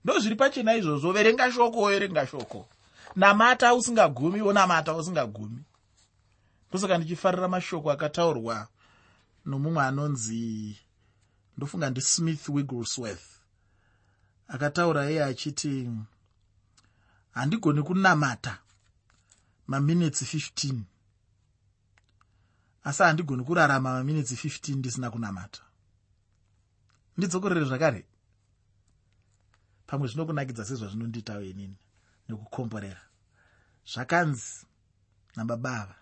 ndo 0.03 0.19
zviri 0.19 0.35
pachena 0.35 0.75
izvozvo. 0.75 1.11
Verenga 1.11 1.51
shoko 1.51 1.81
werenga 1.81 2.27
shoko. 2.27 2.67
Namata 3.15 3.73
usingagumi 3.73 4.41
wonamata 4.41 4.95
usingagumi. 4.95 5.63
Ndosaka 6.69 6.97
ndichifarira 6.97 7.47
mashoko 7.47 7.91
akataurwa 7.91 8.67
nomumwe 9.45 9.83
anonzi 9.83 10.77
ndofunga 11.57 11.89
ndismith 11.89 12.49
wigglesworth 12.49 13.32
akataura 14.47 15.09
iye 15.11 15.23
achiti 15.23 15.89
handigoni 17.31 17.83
kunamata 17.83 18.59
maminitsi 19.67 20.25
15 20.25 20.81
asi 22.83 23.03
handigoni 23.03 23.43
kurarama 23.43 23.93
maminitsi 23.93 24.35
15 24.35 24.75
ndisina 24.75 25.11
kunamata. 25.11 25.61
Ndidzokorere 27.17 27.65
zvakare. 27.65 28.05
Pamwe 29.87 30.07
zvinokunakidza 30.07 30.65
sezvazvinonditawo 30.65 31.41
inini 31.41 31.77
nekukomborera. 32.29 33.01
Zvakanzi 33.85 34.65
nababava 35.35 35.95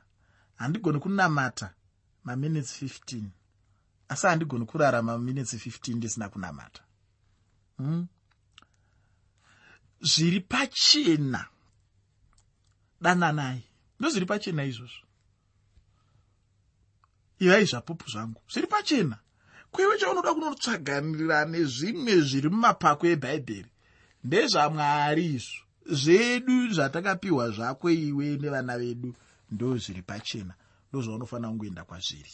handigoni 0.56 1.00
kunamata 1.00 1.74
maminitsi 2.24 2.86
15 2.86 3.24
asi 4.10 4.28
handigoni 4.28 4.66
kurarama 4.66 5.18
maminitsi 5.18 5.58
15 5.58 5.96
ndisina 5.96 6.30
kunamata. 6.30 6.82
Hmm? 7.78 8.08
Zviri 10.02 10.40
pachena. 10.40 11.48
Dananai. 13.02 13.64
Ndozviri 14.00 14.26
pachena 14.26 14.64
izvozvo. 14.64 15.06
Ivai 17.40 17.66
zvapupu 17.66 18.10
zvangu. 18.10 18.42
Zviri 18.50 18.68
pachena. 18.68 19.18
Kweiwe 19.72 19.98
chaunoda 19.98 20.34
kunotsvaganira 20.34 21.46
nezvimwe 21.46 22.22
zviri 22.22 22.50
mumapako 22.50 23.08
ebhaibheri 23.08 23.70
ndezvamwari 24.24 25.26
izvo. 25.26 25.62
Zvedu 25.86 26.74
zvatakapiwa 26.74 27.50
zvako 27.50 27.90
iwe 27.90 28.38
nevana 28.38 28.78
vedu 28.78 29.16
ndo 29.52 29.78
zviri 29.78 30.02
pachena. 30.02 30.54
Ndozvaunofanira 30.90 31.50
kungoenda 31.50 31.84
kwazviri. 31.84 32.34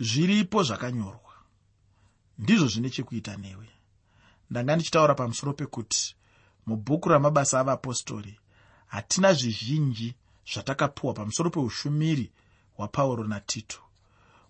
Zviripo 0.00 0.62
zvakanyorwa. 0.62 1.34
Ndizvo 2.38 2.68
zvine 2.68 2.90
chekuita 2.90 3.36
newe 3.36 3.75
ndanga 4.50 4.74
ndichitaura 4.76 5.14
pamusoro 5.14 5.52
pekuti 5.52 6.16
mubhuku 6.66 7.08
ramabasa 7.08 7.60
avapostori 7.60 8.38
hatina 8.86 9.32
zvizhinji 9.32 10.14
zvatakapiwa 10.52 11.14
pamusoro 11.14 11.50
peushumiri 11.50 12.32
hwapauro 12.76 13.24
natito. 13.24 13.78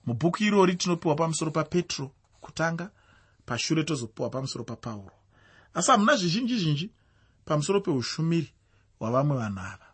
Mubhuku 0.07 0.43
irori 0.43 0.75
tinopiwa 0.75 1.15
pamusoro 1.15 1.51
papetro 1.51 2.11
kutanga 2.41 2.91
pashure 3.47 3.85
tozopiwa 3.85 4.31
pamusoro 4.31 4.65
papauro. 4.65 5.13
Asi 5.75 5.91
hamuna 5.91 6.17
zvizhinji 6.17 6.59
zhinji 6.59 6.91
pamusoro 7.45 7.81
peushumiri 7.81 8.53
hwavamwe 8.99 9.37
vanhu 9.37 9.61
ava. 9.61 9.87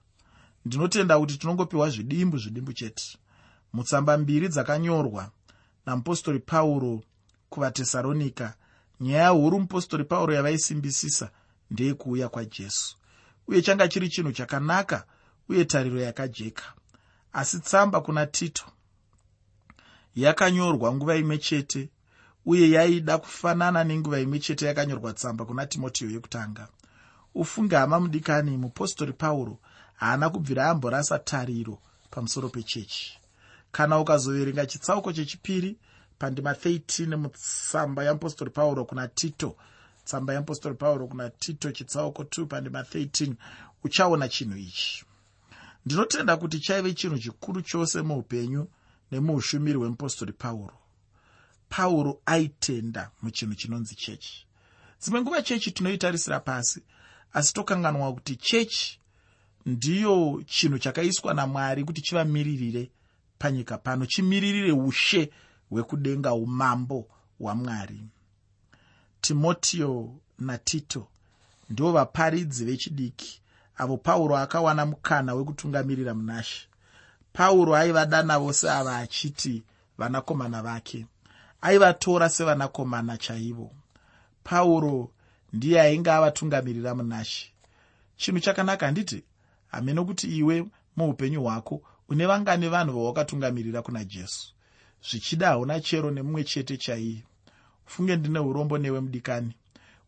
Ndinotenda 0.64 1.18
kuti 1.18 1.38
tinongopiwa 1.38 1.90
zvidimbu 1.90 2.38
zvidimbu 2.38 2.73
chete. 2.73 3.18
Mutsamba 3.73 4.18
mbiri 4.18 4.49
dzakanyorwa 4.49 5.30
namupostori 5.87 6.38
pauro 6.38 7.02
kuvatesaronika 7.50 8.54
nyaya 9.02 9.28
huru 9.28 9.61
mupostori 9.61 10.04
pauro 10.04 10.35
yavaisimbisisa 10.35 11.30
ndeyekuuya 11.71 12.28
kwajesu. 12.28 12.97
Uye 13.49 13.62
changa 13.62 13.88
chiri 13.88 14.09
chinhu 14.09 14.32
chakanaka 14.32 15.04
uye 15.49 15.64
tariro 15.64 16.00
yakajeka. 16.00 16.64
Asi 17.32 17.61
tsamba 17.61 18.00
kuna 18.00 18.26
tito 18.26 18.64
yakanyorwa 20.14 20.94
nguva 20.94 21.16
imwe 21.16 21.38
chete 21.38 21.88
uye 22.47 22.71
yaida 22.71 23.18
kufanana 23.18 23.85
nenguva 23.85 24.21
imwe 24.21 24.38
chete 24.38 24.66
yakanyorwa 24.66 25.12
tsamba 25.12 25.44
kuna 25.44 25.66
timotiyo 25.66 26.11
yekutanga. 26.11 26.68
Ufunge 27.35 27.76
hama 27.76 28.00
mudikani 28.00 28.56
mupostori 28.56 29.12
pauro 29.12 29.59
haana 29.94 30.30
kubvira 30.30 30.71
amborasa 30.71 31.18
tariro 31.18 31.78
pamusoro 32.11 32.49
pechechi. 32.49 33.18
Kana 33.73 33.99
ukazoverenga 34.00 34.66
chitsauko 34.66 35.12
chechipiri 35.12 35.76
pandima 36.22 36.52
13 36.52 37.16
mutsamba 37.16 38.04
yamupostori 38.04 38.50
pauro 38.50 38.85
kuna 38.85 39.08
tito 39.08 39.56
tsamba 40.04 40.35
yamupostori 40.35 40.74
pauro 40.74 41.06
kuna 41.06 41.30
tito 41.30 41.72
chitsauko 41.72 42.22
2 42.22 42.46
pandima 42.46 42.82
13 42.82 43.35
uchaona 43.85 44.28
chinhu 44.28 44.56
ichi. 44.58 45.04
Ndinotenda 45.87 46.37
kuti 46.37 46.61
chaive 46.61 46.94
chinhu 46.94 47.18
chikuru 47.18 47.62
chose 47.62 48.02
muupenyu 48.02 48.68
nemuushumiri 49.12 49.78
hwemupostori 49.78 50.32
pauro 50.32 50.78
pauro 51.68 52.20
aitenda 52.26 53.11
muchinhu 53.22 53.54
chinonzi 53.54 53.94
chechi 53.94 54.46
dzimwe 55.00 55.20
nguva 55.20 55.42
chechi 55.42 55.70
tinoitarisira 55.70 56.40
pasi 56.40 56.82
asi 57.32 57.52
tokanganwa 57.54 58.12
kuti 58.14 58.37
chechi 58.37 59.00
ndiyo 59.66 60.42
chinhu 60.46 60.78
chakaiswa 60.78 61.35
namwari 61.35 61.85
kuti 61.85 62.00
chivamiririre 62.02 62.90
panyika 63.38 63.78
pano 63.78 64.06
chimiririre 64.06 64.72
ushe 64.72 65.30
hwekudenga 65.72 66.35
umambo 66.35 67.06
hwamwari. 67.40 68.00
Timotiyo 69.20 70.14
natito 70.38 71.06
ndivo 71.70 71.92
vaparidzi 71.92 72.64
vechidiki 72.64 73.40
avo 73.76 73.96
pauro 73.96 74.37
akawana 74.37 74.87
mukana 74.87 75.35
wekutungamirira 75.35 76.14
munashe 76.14 76.68
pauro 77.32 77.76
aivadana 77.76 78.38
vose 78.38 78.70
ava 78.70 78.96
achiti 78.98 79.62
vanakomana 79.98 80.62
vake 80.62 81.06
aivatora 81.61 82.28
sevanakomana 82.28 83.16
chaivo. 83.18 83.72
Pauro 84.44 85.11
ndiye 85.52 85.80
ainge 85.80 86.11
avatungamirira 86.11 86.94
munashe 86.94 87.52
chinhu 88.16 88.40
chakanaka 88.40 88.87
handiti 88.87 89.24
hamene 89.66 90.04
kuti 90.04 90.26
iwe 90.38 90.66
muupenyu 90.96 91.42
hwako 91.42 91.82
une 92.08 92.26
vangane 92.26 92.68
vanhu 92.68 92.92
vawakatungamirira 93.00 93.82
kuna 93.82 94.04
jesu 94.04 94.52
zvichida 95.10 95.46
hauna 95.48 95.80
chero 95.80 96.10
nemumwe 96.10 96.44
chete 96.44 96.76
chaiye. 96.76 97.24
Ufunge 97.86 98.16
ndine 98.16 98.38
urombo 98.38 98.78
newe 98.78 99.00
mudikani. 99.00 99.54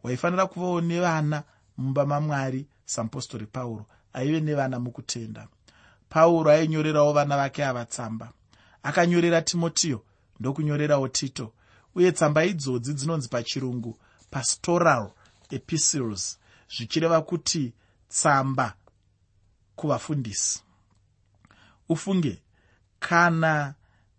Waifanira 0.02 0.46
kuvawo 0.46 0.80
nevana 0.80 1.42
mumba 1.76 2.06
mamwari 2.06 2.66
samupostori 2.84 3.46
pauro. 3.46 3.86
Aive 4.12 4.40
nevana 4.40 4.80
mukutenda. 4.80 5.48
Pauro 6.08 6.50
ainyorerawo 6.50 7.12
vana 7.12 7.36
vake 7.36 7.64
ava 7.64 7.84
tsamba. 7.84 8.32
Akanyorera 8.82 9.42
timotiyo 9.42 10.04
ndokunyorerawo 10.40 11.08
tito. 11.08 11.52
Uye 11.94 12.12
tsamba 12.12 12.44
idzodzi 12.44 12.94
dzinonzi 12.94 13.28
pachirungu 13.28 13.98
pastoral 14.30 15.10
epistles 15.50 16.38
zvichireva 16.76 17.22
kuti 17.22 17.72
tsamba 18.08 18.74
kuvafundisi. 19.76 20.62
Ufunge 21.88 22.42
kana 23.00 23.74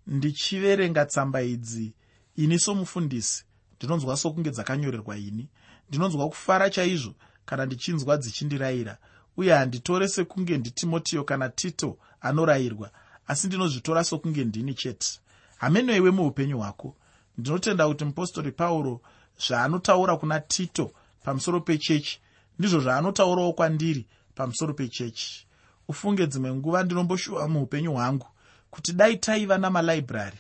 ndichiverenga 0.08 1.06
tsamba 1.06 1.41
idzi 1.41 1.94
ini 2.36 2.60
somufundisi 2.60 3.44
ndinonzwa 3.78 4.18
sokunge 4.18 4.52
dzakanyorerwa 4.52 5.18
ini. 5.18 5.50
Ndinonzwa 5.89 6.28
kufara 6.30 6.70
chaizvo 6.70 7.13
kana 7.46 7.65
ndichinzwa 7.65 8.18
dzichindirayira 8.18 8.98
uye 9.38 9.54
handitore 9.54 10.08
sekunge 10.08 10.58
nditimotiyo 10.58 11.24
kana 11.24 11.50
tito 11.50 11.98
anorayirwa 12.22 12.91
asi 13.28 13.48
ndinozvitora 13.48 14.04
sokunge 14.04 14.44
ndini 14.46 14.74
chete. 14.74 15.20
Hameno 15.58 15.96
iwe 15.96 16.12
muupenyu 16.12 16.58
hwako. 16.58 16.96
Ndinotenda 17.38 17.88
kuti 17.88 18.06
mupostori 18.06 18.52
pauro 18.52 19.02
zvaanotaura 19.48 20.18
kuna 20.18 20.39
tito 20.39 20.91
pamusoro 21.24 21.62
pechechi 21.62 22.20
ndizvo 22.60 22.80
zvaanotaurawo 22.80 23.54
kwandiri 23.54 24.08
pamusoro 24.36 24.74
pechechi. 24.74 25.48
Ufunge 25.88 26.28
dzimwe 26.28 26.54
nguva 26.54 26.84
ndinomboshuva 26.84 27.48
muupenyu 27.48 27.91
hwangu 27.94 28.28
kuti 28.75 28.93
dai 28.93 29.17
taiva 29.17 29.57
namalaibhurari. 29.57 30.38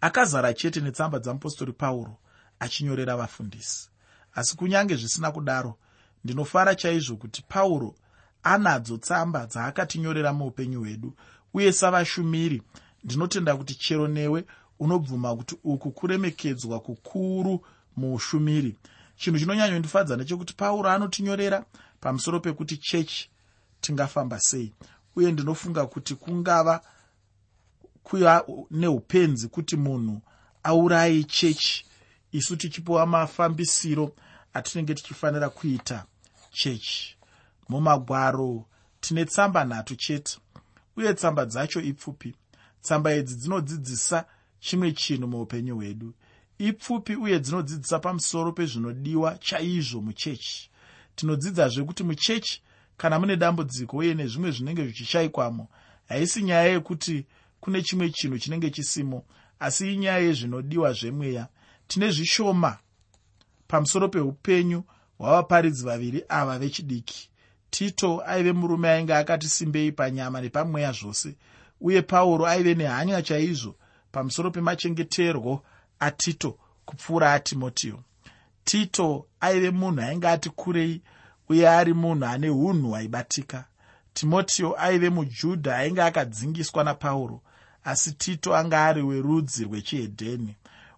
Akazara 0.00 0.54
chete 0.54 0.80
netsamba 0.80 1.18
dzamupostori 1.18 1.72
pauro 1.72 2.16
achinyorera 2.58 3.16
vafundisi. 3.16 3.88
Asi 4.34 4.56
kunyange 4.56 4.96
zvisina 4.96 5.32
kudaro 5.32 5.78
ndinofara 6.24 6.74
chaizvo 6.74 7.16
kuti 7.16 7.42
pauro 7.48 7.94
anadzo 8.42 8.96
tsamba 8.96 9.46
dzaakatinyorera 9.46 10.32
muupenyu 10.32 10.80
hwedu 10.80 11.14
uye 11.54 11.72
savashumiri. 11.72 12.62
Ndinotenda 13.04 13.56
kuti 13.56 13.74
chero 13.74 14.08
newe 14.08 14.44
unobvuma 14.78 15.36
kuti 15.36 15.56
uku 15.64 15.90
kuremekedzwa 15.90 16.80
kukuru 16.80 17.66
muushumiri. 17.96 18.76
Chinhu 19.16 19.38
chinonyanyondifadza 19.38 20.16
ndechekuti 20.16 20.54
pauro 20.54 20.90
anotinyorera 20.90 21.64
pamusoro 22.00 22.40
pekuti 22.40 22.76
chechi 22.76 23.30
tingafamba 23.80 24.40
sei 24.40 24.72
uye 25.16 25.32
ndinofunga 25.32 25.86
kuti 25.86 26.14
kungava 26.14 26.80
kuva 28.04 28.44
neupenzi 28.70 29.48
kuti 29.48 29.76
munhu 29.76 30.20
aurayi 30.62 31.24
chechi. 31.24 31.84
Isu 32.32 32.56
tichipiwa 32.56 33.06
mafambisiro 33.06 34.12
atinenge 34.54 34.94
tichifanira 34.94 35.48
kuita 35.48 36.04
chechi. 36.52 37.16
Mumagwaro 37.68 38.66
tine 39.00 39.24
tsamba 39.24 39.64
nhatu 39.64 39.96
chete 39.96 40.38
uye 40.96 41.14
tsamba 41.14 41.46
dzacho 41.46 41.80
ipfupi. 41.80 42.34
Tsamba 42.82 43.14
idzi 43.14 43.34
dzinodzidzisa 43.34 44.24
chimwe 44.60 44.92
chinhu 44.92 45.28
muupenyu 45.28 45.76
hwedu. 45.76 46.14
Ipfupi 46.58 47.16
uye 47.16 47.40
dzinodzidzisa 47.40 47.98
pamusoro 47.98 48.52
pezvinodiwa 48.52 49.38
chaizvo 49.38 50.00
muchechi. 50.00 50.70
Tinodzidzazve 51.16 51.84
kuti 51.84 52.04
muchechi 52.04 52.62
kana 52.96 53.18
mune 53.18 53.36
dambudziko 53.36 53.96
uye 53.96 54.14
nezvimwe 54.14 54.50
zvinenge 54.50 54.84
zvichishayikwamo 54.84 55.68
haisi 56.08 56.42
nyaya 56.42 56.64
yekuti 56.64 57.26
kune 57.64 57.82
chimwe 57.82 58.10
chinhu 58.10 58.38
chinenge 58.38 58.70
chisimo 58.70 59.24
asi 59.60 59.94
inyaya 59.94 60.18
yezvinodiwa 60.18 60.92
zvemweya 60.92 61.48
tine 61.88 62.10
zvishoma. 62.10 62.78
Pamusoro 63.68 64.08
peupenyu 64.08 64.84
hwavaparidzi 65.18 65.84
vaviri 65.84 66.24
ava 66.28 66.58
vechidiki. 66.58 67.30
Tito 67.70 68.22
aive 68.26 68.52
murume 68.52 68.88
ainge 68.90 69.14
akati 69.14 69.48
simbei 69.48 69.92
panyama 69.92 70.40
nepamweya 70.40 70.92
zvose. 70.92 71.36
Uye 71.80 72.02
pauro 72.02 72.46
aive 72.46 72.74
nehanya 72.74 73.22
chaizvo 73.22 73.74
pamusoro 74.12 74.50
pemachengeterwo 74.50 75.62
atito 75.98 76.58
kupfuura 76.84 77.32
atimotiyo 77.32 78.02
tito 78.64 79.26
aive 79.40 79.70
munhu 79.70 80.00
ainge 80.00 80.28
ati 80.28 80.50
kurei 80.50 81.02
uye 81.48 81.68
ari 81.68 81.94
munhu 81.94 82.24
ane 82.26 82.50
unhu 82.50 82.96
aibatika 82.96 83.64
timotiyo 84.14 84.80
aive 84.80 85.10
mujudha 85.10 85.76
ainge 85.76 86.02
akadzingiswa 86.02 86.84
napauro 86.84 87.42
asi 87.84 88.12
tito 88.12 88.56
anga 88.56 88.84
ari 88.86 89.02
werudzi 89.02 89.64
rwechihedheni 89.64 90.56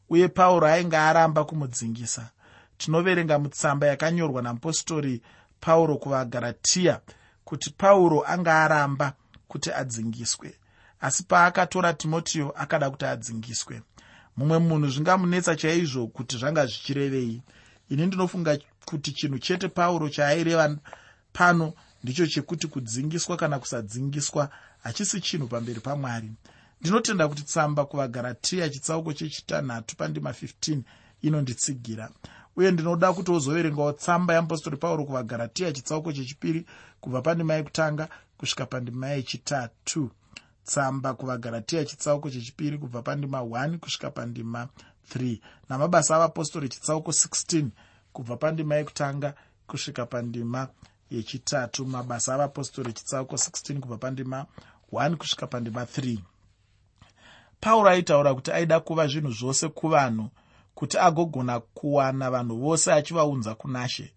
uye 0.08 0.28
pauro 0.28 0.66
ainge 0.66 0.96
aramba 0.96 1.44
kumudzingisa. 1.44 2.30
Tinoverenga 2.78 3.38
mutsamba 3.38 3.86
yakanyorwa 3.86 4.42
namupostori 4.42 5.22
pauro 5.60 5.96
kuvagaratiya 5.96 7.00
kuti 7.44 7.70
pauro 7.70 8.24
anga 8.26 8.64
aramba 8.64 9.12
kuti 9.48 9.72
adzingiswe 9.72 10.54
asi 11.00 11.22
paakatora 11.22 11.92
timotiyo 11.92 12.50
akada 12.56 12.90
kuti 12.90 13.04
adzingiswe. 13.04 13.82
Mumwe 14.36 14.58
munhu 14.58 14.88
zvingamunetsa 14.90 15.56
chaizvo 15.56 16.06
kuti 16.06 16.36
zvanga 16.38 16.66
zvichirevei. 16.66 17.42
Ini 17.88 18.06
ndinofunga 18.06 18.58
kuti 18.84 19.12
chinhu 19.12 19.38
chete 19.38 19.68
pauro 19.68 20.08
chaaireva 20.08 20.76
pano 21.32 21.72
ndicho 22.02 22.26
chekuti 22.26 22.66
kudzingiswa 22.66 23.36
kana 23.36 23.58
kusadzingiswa 23.58 24.50
hachisi 24.82 25.20
chinhu 25.20 25.48
pamberi 25.48 25.80
pamwari 25.80 26.30
ndinotenda 26.80 27.28
kuti 27.28 27.42
tsamba 27.42 27.84
kuvagaratiya 27.84 28.68
chitsauko 28.68 29.12
chechitanhatu 29.12 29.96
pandima 29.96 30.30
15 30.30 30.80
inonditsigira. 31.22 32.10
Uye 32.56 32.70
ndinoda 32.70 33.12
kuti 33.12 33.30
wozoverengawo 33.30 33.92
tsamba 33.92 34.34
yeapostori 34.34 34.76
pauro 34.76 35.04
kuvagaratiya 35.04 35.72
chitsauko 35.72 36.12
chechipiri 36.12 36.66
kubva 37.00 37.22
pandima 37.22 37.54
yekutanga 37.54 38.08
kusvika 38.38 38.66
pandima 38.66 39.08
yechitatu. 39.08 40.10
Tsamba 40.64 41.14
kuvagaratiya 41.14 41.84
chitsauko 41.84 42.30
chechipiri 42.30 42.78
kubva 42.78 43.02
pandima 43.02 43.38
1 43.40 43.78
kusvika 43.78 44.10
pandima 44.10 44.68
3 45.14 45.38
namabasa 45.68 46.16
avapostori 46.16 46.68
chitsauko 46.68 47.10
16 47.10 47.68
kubva 48.12 48.36
pandima 48.36 48.74
yekutanga 48.74 49.34
kusvika 49.66 50.06
pandima 50.06 50.68
yechitatu. 51.10 51.86
Mabasa 51.86 52.34
avapostori 52.34 52.92
chitsauko 52.92 53.36
16 53.36 53.80
kubva 53.80 53.98
pandima 53.98 54.46
1 54.92 55.16
kusvika 55.16 55.46
pandima 55.46 55.82
3 55.84 56.18
pauro 57.60 57.90
aitaura 57.90 58.34
kuti 58.34 58.52
aida 58.52 58.80
kuva 58.80 59.06
zvinhu 59.06 59.30
zvose 59.32 59.68
kuvanhu 59.68 60.30
kuti 60.74 60.98
agogona 60.98 61.60
kuwana 61.60 62.30
vanhu 62.30 62.56
vose 62.56 62.92
achivaunza 62.92 63.54
kunashe 63.54 64.12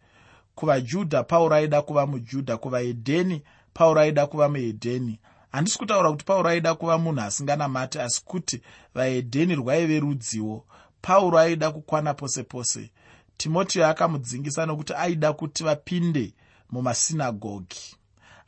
kuvajudha 0.55 1.23
pauro 1.23 1.55
aida 1.55 1.81
kuva 1.81 2.07
mujudha 2.07 2.57
kuvahedheni 2.57 3.43
pauro 3.73 4.01
aida 4.01 4.27
kuva 4.27 4.49
muhedheni 4.49 5.19
handisi 5.51 5.77
kutaura 5.77 6.11
kuti 6.11 6.25
pauro 6.25 6.49
aida 6.49 6.75
kuva 6.75 6.97
munhu 6.97 7.21
asinganamati 7.21 7.99
asi 7.99 8.21
kuti 8.25 8.61
vahedheni 8.93 9.55
rwaive 9.55 9.99
rudziwo. 9.99 10.65
Pauro 11.01 11.39
aida 11.39 11.71
kukwana 11.71 12.13
pose 12.13 12.43
pose. 12.43 12.91
Timotiyo 13.37 13.87
akamudzingisa 13.87 14.65
nokuti 14.65 14.93
aida 14.93 15.33
kuti 15.33 15.63
vapinde 15.63 16.33
mumasinagogi. 16.71 17.95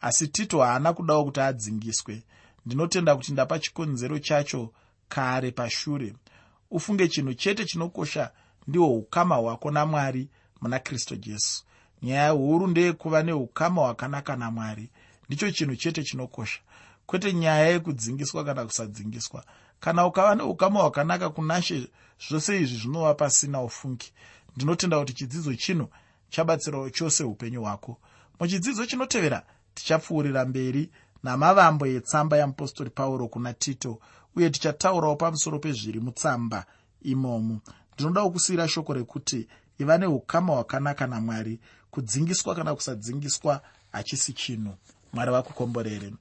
Asi 0.01 0.27
tito 0.27 0.61
haana 0.61 0.93
kudawo 0.93 1.25
kuti 1.25 1.39
adzingiswe 1.39 2.23
ndinotenda 2.65 3.15
kuti 3.15 3.31
ndapa 3.31 3.59
chikonzero 3.59 4.19
chacho 4.19 4.73
kare 5.09 5.51
pashure. 5.51 6.13
Ufunge 6.71 7.07
chinhu 7.07 7.33
chete 7.33 7.65
chinokosha 7.65 8.31
ndihwo 8.67 8.97
ukama 8.97 9.35
hwako 9.35 9.71
namwari 9.71 10.29
muna 10.61 10.79
kristu 10.79 11.15
jesu. 11.15 11.63
Nyaya 12.01 12.29
huru 12.29 12.67
ndeyekuva 12.67 13.23
neukama 13.23 13.81
hwakanaka 13.81 14.35
namwari. 14.35 14.89
Ndicho 15.27 15.51
chinhu 15.51 15.75
chete 15.75 16.03
chinokosha. 16.03 16.59
Kwete 17.05 17.33
nyaya 17.33 17.67
yekudzingiswa 17.67 18.43
kana 18.45 18.65
kusadzingiswa. 18.65 19.45
Kana 19.79 20.05
ukava 20.05 20.35
neukama 20.35 20.79
hwakanaka 20.79 21.29
kunashe 21.29 21.87
zvose 22.29 22.61
izvi 22.61 22.77
zvinova 22.77 23.13
pasina 23.13 23.61
ufungi. 23.61 24.13
Ndinotenda 24.55 24.99
kuti 24.99 25.13
chidzidzo 25.13 25.55
chino 25.55 25.89
chabatsirawo 26.29 26.89
chose 26.89 27.23
upenyu 27.23 27.61
hwako. 27.61 27.97
Muchidzidzo 28.39 28.85
chinotevera 28.85 29.45
tichapfuurira 29.73 30.45
mberi 30.45 30.89
namavambo 31.23 31.85
etsamba 31.87 32.37
yamupostori 32.37 32.89
pauro 32.89 33.27
kuna 33.27 33.53
tito 33.53 33.99
uye 34.35 34.49
tichataurawo 34.49 35.15
pamusoro 35.15 35.59
pezviri 35.59 35.99
mutsamba 35.99 36.65
imomo. 37.01 37.59
Ndinoda 37.93 38.29
kusiyira 38.29 38.67
shoko 38.67 38.93
rekuti 38.93 39.47
iva 39.79 39.97
neukama 39.97 40.53
hwakanaka 40.53 41.07
namwari 41.07 41.59
kudzingiswa 41.91 42.55
kana 42.55 42.75
kusadzingiswa 42.75 43.61
hachisi 43.91 44.33
chinhu. 44.33 44.73
Mwari 45.13 45.31
vakukomborere 45.31 46.13